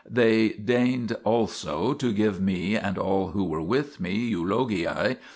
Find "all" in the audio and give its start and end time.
2.97-3.27